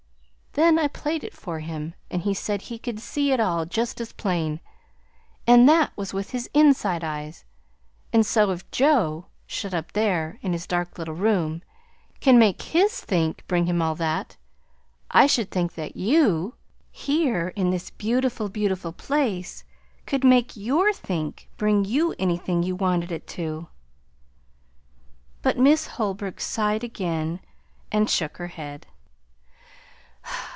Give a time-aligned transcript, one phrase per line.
[0.53, 4.01] Then I played it for him; and he said he could see it all just
[4.01, 4.59] as plain!
[5.47, 7.45] And THAT was with his inside eyes!
[8.11, 11.61] And so, if Joe, shut up there in his dark little room,
[12.19, 14.35] can make his THINK bring him all that,
[15.09, 16.55] I should think that YOU,
[16.91, 19.63] here in this beautiful, beautiful place,
[20.05, 23.69] could make your think bring you anything you wanted it to."
[25.41, 27.39] But Miss Holbrook sighed again
[27.89, 28.85] and shook her head.